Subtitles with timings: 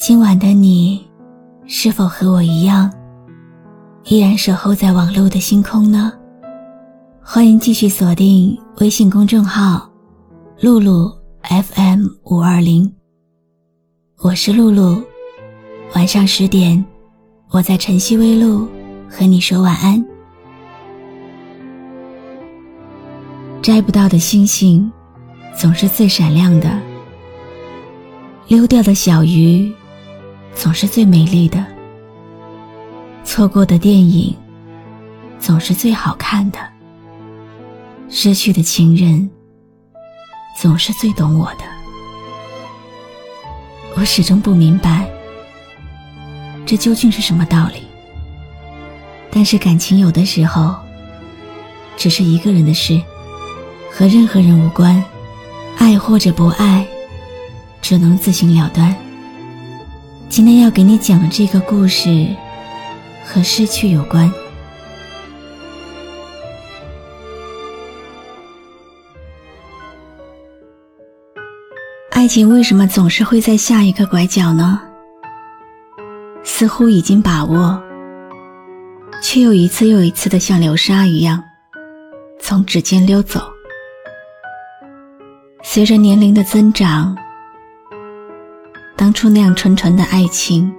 [0.00, 1.06] 今晚的你，
[1.66, 2.90] 是否和我一样，
[4.04, 6.10] 依然守候在网络的星空呢？
[7.22, 9.86] 欢迎继续锁定微信公众号
[10.58, 11.12] “露露
[11.42, 12.90] FM 五二零”，
[14.24, 15.02] 我是露露。
[15.94, 16.82] 晚上十点，
[17.50, 18.66] 我在晨曦微露
[19.06, 20.02] 和你说晚安。
[23.60, 24.90] 摘不到的星星，
[25.54, 26.70] 总是最闪亮的；
[28.48, 29.70] 溜掉的小鱼。
[30.54, 31.64] 总是最美丽的，
[33.24, 34.36] 错过的电影
[35.38, 36.58] 总是最好看的，
[38.08, 39.28] 失去的情人
[40.58, 41.64] 总是最懂我的。
[43.96, 45.08] 我始终不明白，
[46.66, 47.82] 这究竟是什么道理。
[49.30, 50.74] 但是感情有的时候
[51.96, 53.00] 只是一个人的事，
[53.90, 55.02] 和任何人无关，
[55.78, 56.86] 爱或者不爱，
[57.80, 58.94] 只能自行了断。
[60.30, 62.28] 今天要给你讲的这个故事，
[63.26, 64.32] 和失去有关。
[72.12, 74.80] 爱情为什么总是会在下一个拐角呢？
[76.44, 77.82] 似乎已经把握，
[79.20, 81.42] 却又一次又一次的像流沙一样，
[82.38, 83.40] 从指尖溜走。
[85.64, 87.16] 随着年龄的增长。
[89.00, 90.70] 当初那样纯纯的爱情，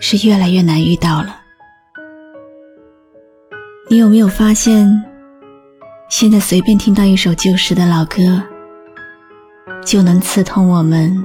[0.00, 1.36] 是越来越难遇到了。
[3.88, 4.90] 你有没有发现，
[6.10, 8.42] 现在随便听到一首旧时的老歌，
[9.84, 11.24] 就能刺痛我们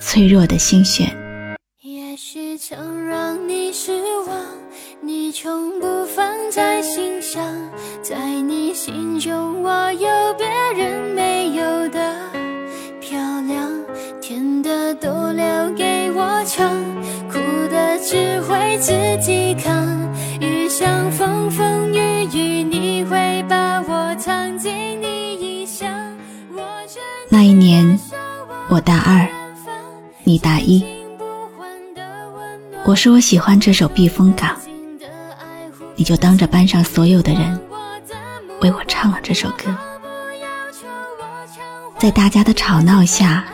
[0.00, 1.16] 脆弱的心弦？
[1.82, 3.92] 也许曾让你失
[4.26, 4.36] 望，
[5.00, 7.40] 你从不放在心上，
[8.02, 10.34] 在你心中，我有
[19.20, 20.10] 会自己扛。
[20.40, 25.88] 遇上风风雨雨，你会把我藏进你衣箱。
[27.28, 27.98] 那一年，
[28.68, 29.28] 我大二，
[30.24, 30.82] 你大一。
[32.84, 34.50] 我说我喜欢这首《避风港》，
[35.94, 37.60] 你就当着班上所有的人，
[38.62, 39.64] 为我唱了这首歌。
[41.98, 43.44] 在大家的吵闹下。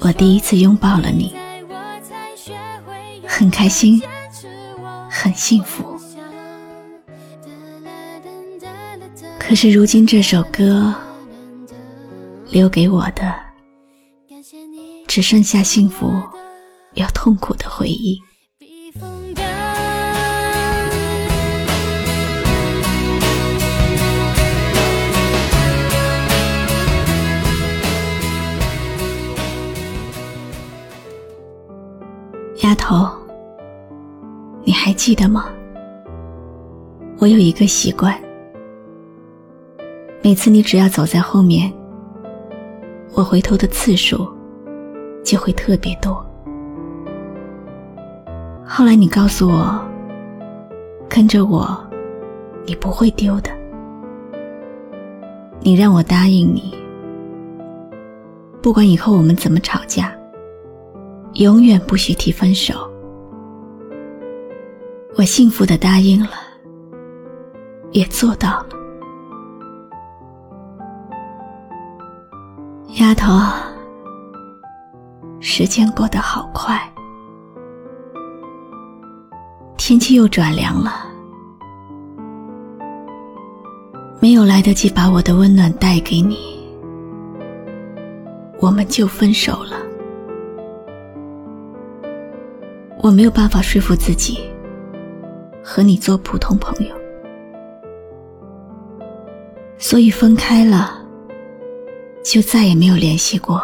[0.00, 1.32] 我第一次拥抱了你，
[3.24, 4.02] 很开心，
[5.22, 5.96] 很幸福。
[9.38, 10.92] 可是如今这首歌
[12.50, 13.32] 留给我的，
[15.06, 16.10] 只剩下幸福
[16.94, 18.20] 又痛苦的回忆。
[32.62, 33.08] 丫头，
[34.84, 35.44] 还记得吗？
[37.20, 38.20] 我有一个习惯，
[40.24, 41.72] 每次你只要走在后面，
[43.14, 44.28] 我回头的次数
[45.22, 46.14] 就会特别多。
[48.66, 49.80] 后来你告诉我，
[51.08, 51.78] 跟着我，
[52.66, 53.52] 你不会丢的。
[55.60, 56.74] 你让我答应你，
[58.60, 60.12] 不管以后我们怎么吵架。
[61.34, 62.91] 永远不许提分手。
[65.22, 66.30] 我幸福的答应了，
[67.92, 68.66] 也做到了。
[72.96, 73.32] 丫头，
[75.38, 76.76] 时间过得好快，
[79.76, 81.06] 天气又转凉了，
[84.18, 86.36] 没有来得及把我的温暖带给你，
[88.60, 89.76] 我们就分手了。
[93.00, 94.50] 我没有办法说服自己
[95.64, 96.94] 和你做普通朋友，
[99.78, 101.06] 所以分开了，
[102.24, 103.62] 就再也没有联系过。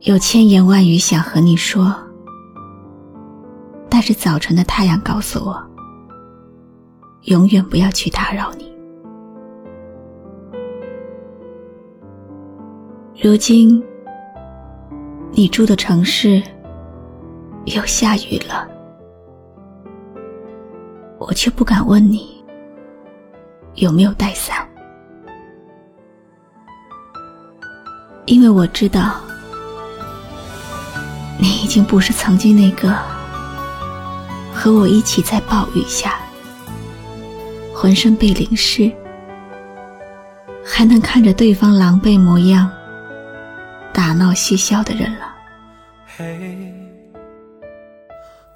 [0.00, 1.94] 有千言万语想和你说，
[3.88, 5.56] 但是早晨的太阳告诉我，
[7.22, 8.72] 永远不要去打扰你。
[13.22, 13.82] 如今。
[15.30, 16.42] 你住的城市
[17.66, 18.66] 又下雨了，
[21.18, 22.42] 我却不敢问你
[23.74, 24.66] 有没有带伞，
[28.24, 29.20] 因为我知道
[31.38, 32.96] 你已经不是曾经那个
[34.54, 36.16] 和我一起在暴雨下
[37.74, 38.90] 浑身被淋湿，
[40.64, 42.70] 还能看着对方狼狈模样。
[43.92, 45.34] 打闹嬉笑的人了。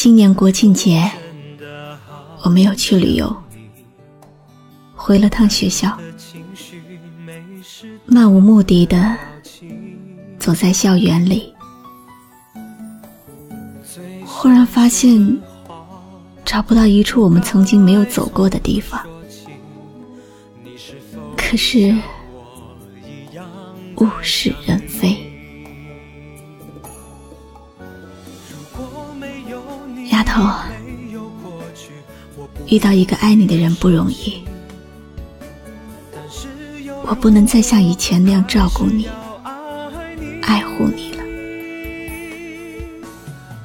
[0.00, 1.10] 今年国庆节，
[2.44, 3.36] 我没有去旅游，
[4.94, 5.98] 回了趟学校，
[8.06, 9.16] 漫无目的的
[10.38, 11.52] 走在校园里，
[14.24, 15.36] 忽然发现
[16.44, 19.04] 找不到一处我们曾经没有走过的地方，
[21.36, 21.92] 可是
[23.96, 25.27] 物是人非。
[30.38, 30.48] 头，
[32.66, 34.44] 遇到一个爱你的人不容易，
[37.04, 39.08] 我不能再像以前那样照顾你、
[40.42, 41.24] 爱护你了。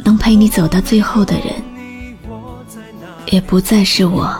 [0.03, 1.63] 能陪你走到最后的人，
[3.27, 4.35] 也不再是我。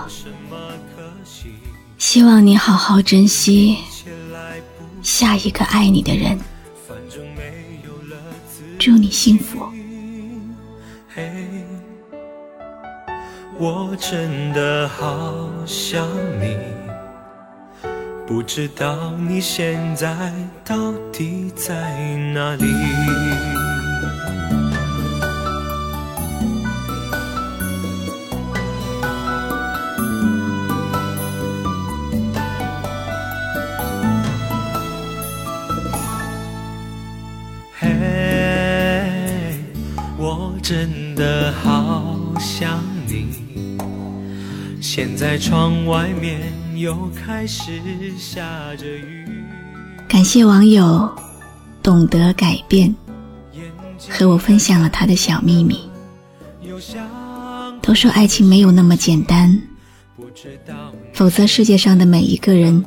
[1.99, 3.77] 希望你好好珍惜
[5.03, 6.39] 下一个爱你的人，
[8.79, 9.63] 祝你幸福。
[13.59, 16.05] 我真的好想
[16.39, 16.57] 你，
[18.27, 20.33] 不知道你现在
[20.65, 21.73] 到底在
[22.33, 22.65] 哪里。
[37.79, 39.59] 嘿，
[40.17, 43.43] 我真的好想你。
[44.81, 46.41] 现在窗外面
[46.75, 47.71] 又开始
[48.17, 49.25] 下着雨。
[50.07, 51.09] 感谢网友
[51.81, 52.93] 懂得改变，
[54.09, 55.89] 和我分享了他的小秘密。
[57.81, 59.61] 都说爱情没有那么简单，
[61.13, 62.83] 否则世界上的每一个人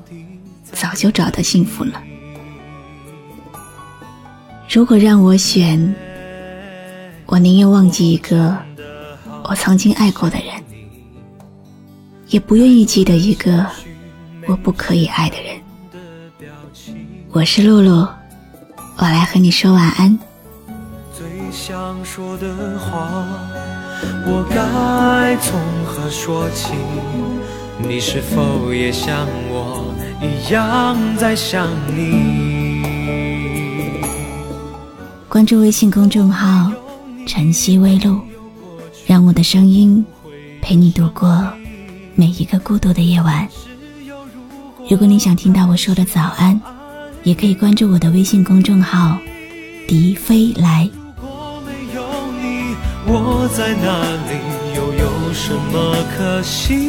[0.72, 2.02] 早就找到幸福了。
[4.70, 5.94] 如果让我选，
[7.26, 8.56] 我宁愿忘记一个
[9.48, 10.48] 我曾经爱过的人。
[12.28, 13.64] 也不愿意记得一个
[14.48, 15.54] 我不可以爱的人。
[17.30, 18.04] 我是露露，
[18.96, 20.18] 我来和你说晚安。
[21.14, 23.24] 最想说的话，
[24.26, 26.72] 我该从何说起？
[27.78, 32.34] 你是否也像我一样在想你？
[35.28, 36.72] 关注微信公众号
[37.28, 38.18] “晨曦微露”，
[39.06, 40.04] 让我的声音
[40.60, 41.46] 陪你度过。
[42.16, 43.46] 每一个孤独的夜晚，
[44.90, 46.60] 如果你想听到我说的早安，
[47.22, 49.16] 也可以关注我的微信公众号
[49.86, 50.90] “迪飞来”。
[51.22, 52.02] 如果没有
[52.40, 52.74] 你，
[53.06, 54.40] 我在哪里？
[54.74, 56.88] 又有什么可惜？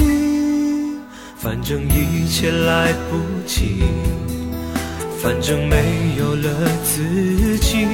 [1.37, 3.83] 反正一切来不及，
[5.21, 6.49] 反正没有了
[6.83, 7.85] 自己。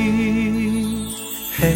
[1.57, 1.75] 嘿，